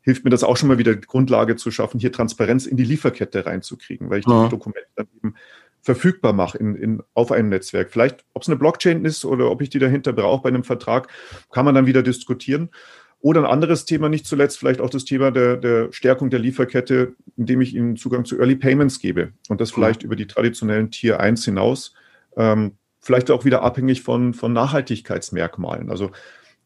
hilft 0.00 0.24
mir 0.24 0.30
das 0.30 0.44
auch 0.44 0.56
schon 0.56 0.68
mal 0.68 0.78
wieder 0.78 0.94
Grundlage 0.94 1.56
zu 1.56 1.70
schaffen, 1.70 1.98
hier 1.98 2.12
Transparenz 2.12 2.66
in 2.66 2.76
die 2.76 2.84
Lieferkette 2.84 3.44
reinzukriegen, 3.44 4.08
weil 4.08 4.20
ich 4.20 4.26
ja. 4.26 4.44
die 4.44 4.50
Dokumente 4.50 4.88
dann 4.94 5.08
eben 5.16 5.34
verfügbar 5.82 6.32
mache 6.32 6.58
in, 6.58 6.74
in, 6.76 7.02
auf 7.14 7.32
einem 7.32 7.48
Netzwerk. 7.48 7.90
Vielleicht, 7.90 8.24
ob 8.32 8.42
es 8.42 8.48
eine 8.48 8.56
Blockchain 8.56 9.04
ist 9.04 9.24
oder 9.24 9.50
ob 9.50 9.62
ich 9.62 9.70
die 9.70 9.78
dahinter 9.78 10.12
brauche 10.12 10.42
bei 10.42 10.48
einem 10.48 10.64
Vertrag, 10.64 11.08
kann 11.52 11.64
man 11.64 11.74
dann 11.74 11.86
wieder 11.86 12.02
diskutieren. 12.02 12.70
Oder 13.26 13.40
ein 13.40 13.50
anderes 13.50 13.86
Thema, 13.86 14.08
nicht 14.08 14.24
zuletzt 14.24 14.56
vielleicht 14.56 14.80
auch 14.80 14.88
das 14.88 15.04
Thema 15.04 15.32
der, 15.32 15.56
der 15.56 15.92
Stärkung 15.92 16.30
der 16.30 16.38
Lieferkette, 16.38 17.16
indem 17.36 17.60
ich 17.60 17.74
ihnen 17.74 17.96
Zugang 17.96 18.24
zu 18.24 18.38
Early 18.38 18.54
Payments 18.54 19.00
gebe 19.00 19.32
und 19.48 19.60
das 19.60 19.72
vielleicht 19.72 20.02
ja. 20.02 20.06
über 20.06 20.14
die 20.14 20.28
traditionellen 20.28 20.92
Tier 20.92 21.18
1 21.18 21.44
hinaus, 21.44 21.92
ähm, 22.36 22.76
vielleicht 23.00 23.32
auch 23.32 23.44
wieder 23.44 23.62
abhängig 23.62 24.02
von, 24.02 24.32
von 24.32 24.52
Nachhaltigkeitsmerkmalen. 24.52 25.90
Also 25.90 26.12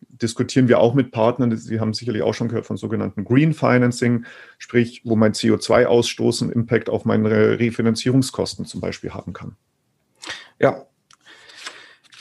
diskutieren 0.02 0.68
wir 0.68 0.80
auch 0.80 0.92
mit 0.92 1.12
Partnern. 1.12 1.56
Sie 1.56 1.80
haben 1.80 1.94
sicherlich 1.94 2.20
auch 2.20 2.34
schon 2.34 2.48
gehört 2.48 2.66
von 2.66 2.76
sogenannten 2.76 3.24
Green 3.24 3.54
Financing, 3.54 4.26
sprich, 4.58 5.00
wo 5.06 5.16
mein 5.16 5.32
CO2-Ausstoß 5.32 6.42
einen 6.42 6.52
Impact 6.52 6.90
auf 6.90 7.06
meine 7.06 7.58
Refinanzierungskosten 7.58 8.66
zum 8.66 8.82
Beispiel 8.82 9.14
haben 9.14 9.32
kann. 9.32 9.56
Ja. 10.58 10.84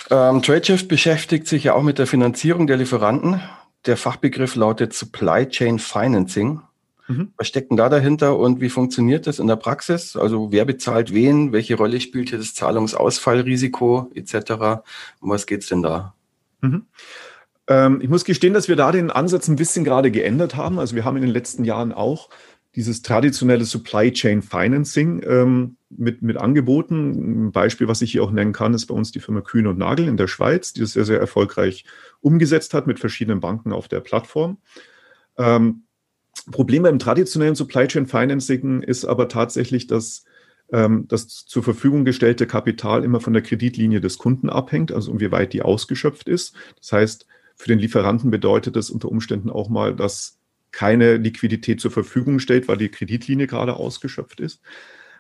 Ähm, 0.10 0.42
TradeShift 0.42 0.88
beschäftigt 0.88 1.46
sich 1.46 1.66
ja 1.66 1.74
auch 1.74 1.84
mit 1.84 2.00
der 2.00 2.08
Finanzierung 2.08 2.68
der 2.68 2.78
Lieferanten. 2.78 3.42
Der 3.86 3.98
Fachbegriff 3.98 4.56
lautet 4.56 4.94
Supply 4.94 5.48
Chain 5.48 5.80
Financing. 5.80 6.62
Mhm. 7.08 7.34
Was 7.38 7.48
steckt 7.48 7.72
denn 7.72 7.78
da 7.78 7.90
dahinter 7.90 8.38
und 8.38 8.62
wie 8.62 8.70
funktioniert 8.70 9.26
das 9.26 9.40
in 9.40 9.48
der 9.48 9.56
Praxis? 9.56 10.16
Also 10.16 10.52
wer 10.52 10.66
bezahlt 10.66 11.14
wen? 11.14 11.52
Welche 11.52 11.76
Rolle 11.76 12.00
spielt 12.00 12.30
hier 12.30 12.38
das 12.38 12.54
Zahlungsausfallrisiko 12.54 14.12
etc.? 14.14 14.52
Um 15.20 15.30
was 15.30 15.46
geht 15.46 15.64
es 15.64 15.70
denn 15.70 15.82
da? 15.82 16.14
Mhm. 16.62 16.86
Ähm, 17.68 18.00
ich 18.02 18.10
muss 18.10 18.26
gestehen, 18.26 18.54
dass 18.54 18.68
wir 18.68 18.76
da 18.76 18.92
den 18.92 19.12
Ansatz 19.12 19.48
ein 19.48 19.56
bisschen 19.56 19.84
gerade 19.84 20.12
geändert 20.12 20.56
haben. 20.56 20.80
Also 20.80 20.96
wir 20.96 21.06
haben 21.06 21.18
in 21.18 21.24
den 21.24 21.32
letzten 21.32 21.64
Jahren 21.64 21.94
auch 21.94 22.30
dieses 22.76 23.02
traditionelle 23.02 23.66
Supply 23.66 24.12
Chain 24.12 24.42
Financing 24.42 25.24
ähm, 25.26 25.78
mit, 25.90 26.22
mit 26.22 26.38
angeboten. 26.38 27.48
Ein 27.48 27.52
Beispiel, 27.52 27.88
was 27.88 28.02
ich 28.02 28.12
hier 28.12 28.24
auch 28.24 28.32
nennen 28.32 28.54
kann, 28.54 28.74
ist 28.74 28.86
bei 28.86 28.94
uns 28.94 29.12
die 29.12 29.20
Firma 29.20 29.42
Kühn 29.42 29.68
und 29.68 29.78
Nagel 29.78 30.08
in 30.08 30.18
der 30.18 30.28
Schweiz, 30.28 30.74
die 30.74 30.82
das 30.82 30.94
sehr, 30.94 31.06
sehr 31.06 31.20
erfolgreich 31.20 31.86
umgesetzt 32.22 32.74
hat 32.74 32.86
mit 32.86 33.00
verschiedenen 33.00 33.40
Banken 33.40 33.74
auf 33.74 33.88
der 33.88 34.02
Plattform. 34.02 34.58
Ähm, 35.38 35.84
Problem 36.52 36.84
beim 36.84 37.00
traditionellen 37.00 37.56
Supply 37.56 37.88
Chain 37.88 38.06
Financing 38.06 38.82
ist 38.82 39.06
aber 39.06 39.28
tatsächlich, 39.28 39.88
dass 39.88 40.24
ähm, 40.72 41.06
das 41.08 41.28
zur 41.28 41.64
Verfügung 41.64 42.06
gestellte 42.06 42.48
Kapital 42.48 43.04
immer 43.04 43.20
von 43.20 43.34
der 43.34 43.42
Kreditlinie 43.42 44.02
des 44.02 44.18
Kunden 44.18 44.50
abhängt, 44.50 44.92
also 44.92 45.12
inwieweit 45.12 45.54
die 45.54 45.64
ausgeschöpft 45.64 46.30
ist. 46.30 46.56
Das 46.80 46.92
heißt, 46.92 47.26
für 47.56 47.68
den 47.68 47.80
Lieferanten 47.80 48.32
bedeutet 48.32 48.76
das 48.76 48.90
unter 48.90 49.10
Umständen 49.10 49.50
auch 49.50 49.70
mal, 49.70 49.96
dass 49.96 50.39
keine 50.72 51.18
Liquidität 51.18 51.82
zur 51.82 51.92
Verfügung 51.92 52.40
stellt, 52.40 52.68
weil 52.68 52.78
die 52.78 52.90
Kreditlinie 52.90 53.48
gerade 53.48 53.76
ausgeschöpft 53.76 54.40
ist. 54.40 54.62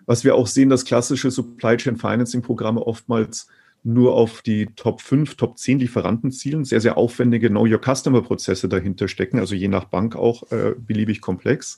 Was 0.05 0.23
wir 0.23 0.35
auch 0.35 0.47
sehen, 0.47 0.69
dass 0.69 0.85
klassische 0.85 1.31
Supply 1.31 1.77
Chain 1.77 1.97
Financing 1.97 2.41
Programme 2.41 2.85
oftmals 2.85 3.47
nur 3.83 4.13
auf 4.13 4.41
die 4.41 4.67
Top 4.75 5.01
5, 5.01 5.35
Top 5.35 5.57
10 5.57 5.79
Lieferanten 5.79 6.31
zielen, 6.31 6.65
sehr, 6.65 6.81
sehr 6.81 6.97
aufwendige 6.97 7.49
Know 7.49 7.65
Your 7.65 7.79
Customer 7.79 8.21
Prozesse 8.21 8.67
dahinter 8.67 9.07
stecken, 9.07 9.39
also 9.39 9.55
je 9.55 9.67
nach 9.67 9.85
Bank 9.85 10.15
auch 10.15 10.51
äh, 10.51 10.75
beliebig 10.77 11.21
komplex. 11.21 11.77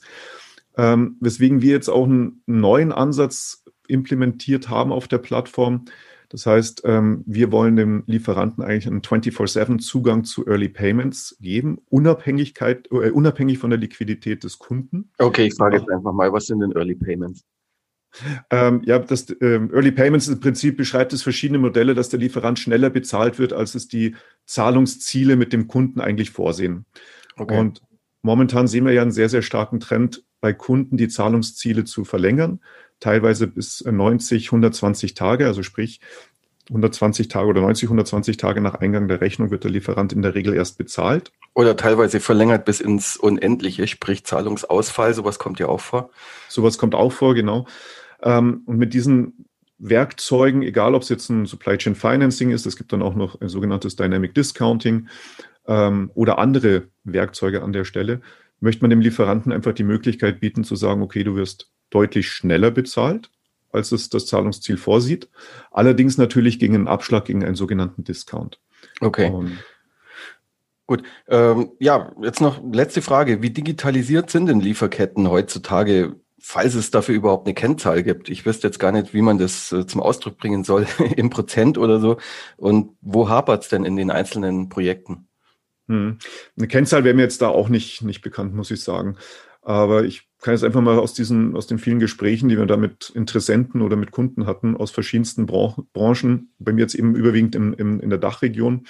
Ähm, 0.76 1.16
weswegen 1.20 1.62
wir 1.62 1.72
jetzt 1.72 1.88
auch 1.88 2.04
einen 2.04 2.42
neuen 2.46 2.92
Ansatz 2.92 3.64
implementiert 3.86 4.68
haben 4.68 4.90
auf 4.90 5.06
der 5.06 5.18
Plattform, 5.18 5.84
das 6.32 6.46
heißt, 6.46 6.82
ähm, 6.86 7.22
wir 7.26 7.52
wollen 7.52 7.76
dem 7.76 8.04
Lieferanten 8.06 8.64
eigentlich 8.64 8.86
einen 8.86 9.02
24-7 9.02 9.80
Zugang 9.80 10.24
zu 10.24 10.46
Early 10.46 10.70
Payments 10.70 11.36
geben, 11.42 11.82
Unabhängigkeit, 11.90 12.88
äh, 12.90 13.10
unabhängig 13.10 13.58
von 13.58 13.68
der 13.68 13.78
Liquidität 13.78 14.42
des 14.42 14.58
Kunden. 14.58 15.10
Okay, 15.18 15.48
ich 15.48 15.54
frage 15.54 15.76
jetzt 15.76 15.90
einfach 15.90 16.14
mal, 16.14 16.32
was 16.32 16.46
sind 16.46 16.60
denn 16.60 16.72
Early 16.72 16.94
Payments? 16.94 17.44
Ähm, 18.48 18.80
ja, 18.86 18.98
das 18.98 19.26
ähm, 19.42 19.70
Early 19.74 19.92
Payments 19.92 20.28
im 20.28 20.40
Prinzip 20.40 20.78
beschreibt 20.78 21.12
es 21.12 21.22
verschiedene 21.22 21.58
Modelle, 21.58 21.94
dass 21.94 22.08
der 22.08 22.20
Lieferant 22.20 22.58
schneller 22.58 22.88
bezahlt 22.88 23.38
wird, 23.38 23.52
als 23.52 23.74
es 23.74 23.88
die 23.88 24.16
Zahlungsziele 24.46 25.36
mit 25.36 25.52
dem 25.52 25.68
Kunden 25.68 26.00
eigentlich 26.00 26.30
vorsehen. 26.30 26.86
Okay. 27.36 27.58
Und 27.58 27.82
momentan 28.22 28.68
sehen 28.68 28.86
wir 28.86 28.92
ja 28.92 29.02
einen 29.02 29.12
sehr, 29.12 29.28
sehr 29.28 29.42
starken 29.42 29.80
Trend 29.80 30.24
bei 30.40 30.54
Kunden, 30.54 30.96
die 30.96 31.08
Zahlungsziele 31.08 31.84
zu 31.84 32.06
verlängern 32.06 32.60
teilweise 33.02 33.48
bis 33.48 33.84
90, 33.84 34.46
120 34.46 35.14
Tage, 35.14 35.46
also 35.46 35.62
sprich 35.62 36.00
120 36.68 37.26
Tage 37.26 37.48
oder 37.48 37.60
90, 37.60 37.88
120 37.88 38.36
Tage 38.36 38.60
nach 38.60 38.76
Eingang 38.76 39.08
der 39.08 39.20
Rechnung 39.20 39.50
wird 39.50 39.64
der 39.64 39.72
Lieferant 39.72 40.12
in 40.12 40.22
der 40.22 40.36
Regel 40.36 40.54
erst 40.54 40.78
bezahlt. 40.78 41.32
Oder 41.54 41.76
teilweise 41.76 42.20
verlängert 42.20 42.64
bis 42.64 42.80
ins 42.80 43.16
Unendliche, 43.16 43.88
sprich 43.88 44.24
Zahlungsausfall, 44.24 45.12
sowas 45.14 45.40
kommt 45.40 45.58
ja 45.58 45.66
auch 45.66 45.80
vor. 45.80 46.10
Sowas 46.48 46.78
kommt 46.78 46.94
auch 46.94 47.12
vor, 47.12 47.34
genau. 47.34 47.66
Ähm, 48.22 48.62
und 48.66 48.78
mit 48.78 48.94
diesen 48.94 49.46
Werkzeugen, 49.78 50.62
egal 50.62 50.94
ob 50.94 51.02
es 51.02 51.08
jetzt 51.08 51.28
ein 51.28 51.44
Supply 51.44 51.76
Chain 51.76 51.96
Financing 51.96 52.52
ist, 52.52 52.66
es 52.66 52.76
gibt 52.76 52.92
dann 52.92 53.02
auch 53.02 53.16
noch 53.16 53.40
ein 53.40 53.48
sogenanntes 53.48 53.96
Dynamic 53.96 54.32
Discounting 54.32 55.08
ähm, 55.66 56.12
oder 56.14 56.38
andere 56.38 56.84
Werkzeuge 57.02 57.62
an 57.62 57.72
der 57.72 57.84
Stelle, 57.84 58.20
möchte 58.60 58.84
man 58.84 58.90
dem 58.90 59.00
Lieferanten 59.00 59.50
einfach 59.50 59.72
die 59.72 59.82
Möglichkeit 59.82 60.38
bieten 60.38 60.62
zu 60.62 60.76
sagen, 60.76 61.02
okay, 61.02 61.24
du 61.24 61.34
wirst 61.34 61.72
deutlich 61.94 62.30
schneller 62.30 62.70
bezahlt, 62.70 63.30
als 63.70 63.92
es 63.92 64.10
das 64.10 64.26
Zahlungsziel 64.26 64.76
vorsieht. 64.76 65.28
Allerdings 65.70 66.18
natürlich 66.18 66.58
gegen 66.58 66.74
einen 66.74 66.88
Abschlag, 66.88 67.24
gegen 67.24 67.44
einen 67.44 67.54
sogenannten 67.54 68.04
Discount. 68.04 68.58
Okay. 69.00 69.30
Und 69.30 69.58
Gut. 70.86 71.04
Ähm, 71.28 71.72
ja, 71.78 72.12
jetzt 72.20 72.40
noch 72.40 72.60
letzte 72.70 73.02
Frage. 73.02 73.40
Wie 73.40 73.50
digitalisiert 73.50 74.28
sind 74.30 74.46
denn 74.46 74.60
Lieferketten 74.60 75.30
heutzutage, 75.30 76.16
falls 76.38 76.74
es 76.74 76.90
dafür 76.90 77.14
überhaupt 77.14 77.46
eine 77.46 77.54
Kennzahl 77.54 78.02
gibt? 78.02 78.28
Ich 78.28 78.44
wüsste 78.44 78.66
jetzt 78.66 78.78
gar 78.78 78.92
nicht, 78.92 79.14
wie 79.14 79.22
man 79.22 79.38
das 79.38 79.72
äh, 79.72 79.86
zum 79.86 80.02
Ausdruck 80.02 80.36
bringen 80.38 80.64
soll, 80.64 80.86
im 81.16 81.30
Prozent 81.30 81.78
oder 81.78 82.00
so. 82.00 82.18
Und 82.56 82.96
wo 83.00 83.28
hapert 83.28 83.62
es 83.62 83.68
denn 83.70 83.84
in 83.84 83.96
den 83.96 84.10
einzelnen 84.10 84.68
Projekten? 84.68 85.28
Hm. 85.88 86.18
Eine 86.58 86.68
Kennzahl 86.68 87.04
wäre 87.04 87.14
mir 87.14 87.22
jetzt 87.22 87.40
da 87.42 87.48
auch 87.48 87.68
nicht, 87.68 88.02
nicht 88.02 88.20
bekannt, 88.20 88.54
muss 88.54 88.70
ich 88.70 88.82
sagen. 88.82 89.16
Aber 89.62 90.04
ich 90.04 90.28
kann 90.40 90.54
jetzt 90.54 90.64
einfach 90.64 90.80
mal 90.80 90.98
aus 90.98 91.14
diesen, 91.14 91.56
aus 91.56 91.68
den 91.68 91.78
vielen 91.78 92.00
Gesprächen, 92.00 92.48
die 92.48 92.58
wir 92.58 92.66
da 92.66 92.76
mit 92.76 93.10
Interessenten 93.14 93.80
oder 93.80 93.96
mit 93.96 94.10
Kunden 94.10 94.44
hatten, 94.44 94.76
aus 94.76 94.90
verschiedensten 94.90 95.46
Branchen, 95.46 96.52
bei 96.58 96.72
mir 96.72 96.82
jetzt 96.82 96.96
eben 96.96 97.14
überwiegend 97.14 97.54
im, 97.54 97.72
im, 97.74 98.00
in 98.00 98.10
der 98.10 98.18
Dachregion. 98.18 98.86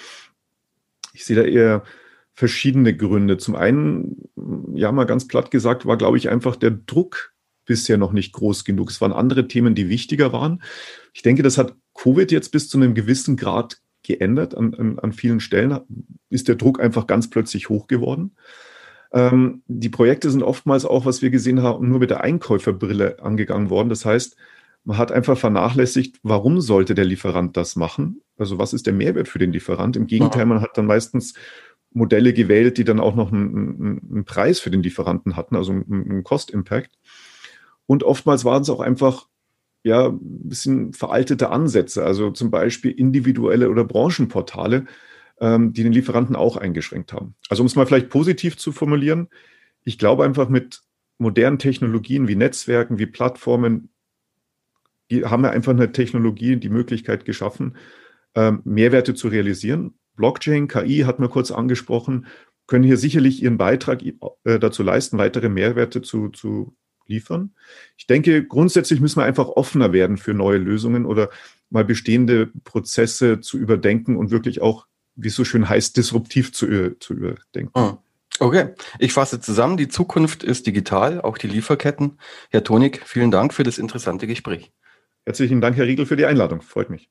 Ich 1.13 1.25
sehe 1.25 1.35
da 1.35 1.43
eher 1.43 1.83
verschiedene 2.33 2.97
Gründe. 2.97 3.37
Zum 3.37 3.55
einen, 3.55 4.29
ja, 4.73 4.91
mal 4.91 5.05
ganz 5.05 5.27
platt 5.27 5.51
gesagt, 5.51 5.85
war, 5.85 5.97
glaube 5.97 6.17
ich, 6.17 6.29
einfach 6.29 6.55
der 6.55 6.71
Druck 6.71 7.33
bisher 7.65 7.97
noch 7.97 8.11
nicht 8.11 8.33
groß 8.33 8.65
genug. 8.65 8.89
Es 8.89 8.99
waren 8.99 9.13
andere 9.13 9.47
Themen, 9.47 9.75
die 9.75 9.89
wichtiger 9.89 10.33
waren. 10.33 10.63
Ich 11.13 11.21
denke, 11.21 11.43
das 11.43 11.59
hat 11.59 11.75
Covid 11.93 12.31
jetzt 12.31 12.51
bis 12.51 12.67
zu 12.67 12.77
einem 12.77 12.95
gewissen 12.95 13.37
Grad 13.37 13.79
geändert. 14.01 14.55
An, 14.55 14.73
an, 14.73 14.99
an 14.99 15.13
vielen 15.13 15.39
Stellen 15.39 15.79
ist 16.29 16.47
der 16.47 16.55
Druck 16.55 16.79
einfach 16.79 17.05
ganz 17.05 17.29
plötzlich 17.29 17.69
hoch 17.69 17.87
geworden. 17.87 18.35
Ähm, 19.13 19.61
die 19.67 19.89
Projekte 19.89 20.29
sind 20.31 20.43
oftmals 20.43 20.85
auch, 20.85 21.05
was 21.05 21.21
wir 21.21 21.29
gesehen 21.29 21.61
haben, 21.61 21.87
nur 21.87 21.99
mit 21.99 22.09
der 22.09 22.21
Einkäuferbrille 22.21 23.21
angegangen 23.21 23.69
worden. 23.69 23.89
Das 23.89 24.05
heißt, 24.05 24.35
man 24.83 24.97
hat 24.97 25.11
einfach 25.11 25.37
vernachlässigt, 25.37 26.19
warum 26.23 26.59
sollte 26.59 26.95
der 26.95 27.05
Lieferant 27.05 27.55
das 27.55 27.75
machen? 27.75 28.21
Also 28.37 28.57
was 28.57 28.73
ist 28.73 28.87
der 28.87 28.93
Mehrwert 28.93 29.27
für 29.27 29.39
den 29.39 29.53
Lieferant? 29.53 29.95
Im 29.95 30.07
Gegenteil, 30.07 30.45
man 30.45 30.61
hat 30.61 30.77
dann 30.77 30.87
meistens 30.87 31.35
Modelle 31.91 32.33
gewählt, 32.33 32.77
die 32.77 32.83
dann 32.83 32.99
auch 32.99 33.15
noch 33.15 33.31
einen, 33.31 34.01
einen 34.11 34.25
Preis 34.25 34.59
für 34.59 34.71
den 34.71 34.83
Lieferanten 34.83 35.35
hatten, 35.35 35.55
also 35.55 35.71
einen 35.71 36.23
Cost-Impact. 36.23 36.97
Und 37.85 38.03
oftmals 38.03 38.43
waren 38.45 38.63
es 38.63 38.69
auch 38.69 38.79
einfach 38.79 39.27
ja, 39.83 40.07
ein 40.07 40.49
bisschen 40.49 40.93
veraltete 40.93 41.49
Ansätze, 41.49 42.03
also 42.03 42.31
zum 42.31 42.49
Beispiel 42.51 42.91
individuelle 42.91 43.69
oder 43.69 43.83
Branchenportale, 43.83 44.85
ähm, 45.43 45.73
die 45.73 45.83
den 45.83 45.91
Lieferanten 45.91 46.37
auch 46.37 46.55
eingeschränkt 46.55 47.11
haben. 47.11 47.35
Also 47.49 47.63
um 47.63 47.67
es 47.67 47.75
mal 47.75 47.85
vielleicht 47.85 48.09
positiv 48.09 48.55
zu 48.55 48.71
formulieren, 48.71 49.27
ich 49.83 49.97
glaube 49.97 50.23
einfach 50.23 50.47
mit 50.47 50.81
modernen 51.17 51.59
Technologien 51.59 52.29
wie 52.29 52.37
Netzwerken, 52.37 52.97
wie 52.97 53.07
Plattformen, 53.07 53.89
die 55.11 55.25
haben 55.25 55.43
wir 55.43 55.51
einfach 55.51 55.73
eine 55.73 55.91
Technologie, 55.91 56.55
die 56.55 56.69
Möglichkeit 56.69 57.25
geschaffen, 57.25 57.75
ähm, 58.35 58.61
Mehrwerte 58.63 59.15
zu 59.15 59.27
realisieren. 59.27 59.95
Blockchain, 60.15 60.69
KI 60.69 60.99
hat 60.99 61.19
man 61.19 61.29
kurz 61.29 61.51
angesprochen, 61.51 62.27
können 62.65 62.85
hier 62.85 62.97
sicherlich 62.97 63.43
ihren 63.43 63.57
Beitrag 63.57 64.01
äh, 64.01 64.59
dazu 64.59 64.81
leisten, 64.81 65.17
weitere 65.17 65.49
Mehrwerte 65.49 66.01
zu, 66.01 66.29
zu 66.29 66.73
liefern. 67.05 67.53
Ich 67.97 68.07
denke, 68.07 68.45
grundsätzlich 68.45 69.01
müssen 69.01 69.19
wir 69.19 69.25
einfach 69.25 69.49
offener 69.49 69.91
werden 69.91 70.15
für 70.15 70.33
neue 70.33 70.57
Lösungen 70.57 71.05
oder 71.05 71.29
mal 71.69 71.83
bestehende 71.83 72.47
Prozesse 72.63 73.41
zu 73.41 73.57
überdenken 73.57 74.15
und 74.15 74.31
wirklich 74.31 74.61
auch, 74.61 74.87
wie 75.15 75.27
es 75.27 75.35
so 75.35 75.45
schön 75.45 75.67
heißt, 75.67 75.97
disruptiv 75.97 76.53
zu, 76.53 76.67
äh, 76.67 76.99
zu 76.99 77.13
überdenken. 77.13 77.71
Hm. 77.75 77.97
Okay, 78.39 78.69
ich 78.97 79.13
fasse 79.13 79.39
zusammen. 79.39 79.77
Die 79.77 79.87
Zukunft 79.87 80.43
ist 80.43 80.65
digital, 80.65 81.21
auch 81.21 81.37
die 81.37 81.47
Lieferketten. 81.47 82.17
Herr 82.49 82.63
Tonik, 82.63 83.03
vielen 83.05 83.31
Dank 83.31 83.53
für 83.53 83.63
das 83.63 83.77
interessante 83.77 84.25
Gespräch. 84.25 84.71
Herzlichen 85.25 85.61
Dank, 85.61 85.77
Herr 85.77 85.85
Riegel, 85.85 86.05
für 86.05 86.17
die 86.17 86.25
Einladung. 86.25 86.61
Freut 86.61 86.89
mich. 86.89 87.09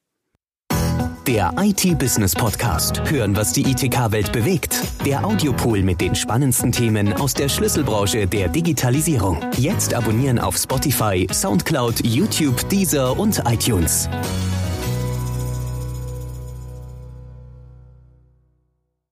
Der 1.26 1.54
IT-Business 1.56 2.34
Podcast. 2.34 3.08
Hören, 3.08 3.36
was 3.36 3.52
die 3.52 3.62
ITK-Welt 3.62 4.32
bewegt. 4.32 4.82
Der 5.06 5.24
Audiopool 5.24 5.82
mit 5.82 6.00
den 6.00 6.16
spannendsten 6.16 6.72
Themen 6.72 7.12
aus 7.12 7.32
der 7.32 7.48
Schlüsselbranche 7.48 8.26
der 8.26 8.48
Digitalisierung. 8.48 9.38
Jetzt 9.56 9.94
abonnieren 9.94 10.40
auf 10.40 10.56
Spotify, 10.56 11.28
Soundcloud, 11.30 12.04
YouTube, 12.04 12.68
Deezer 12.68 13.16
und 13.16 13.40
iTunes. 13.46 14.08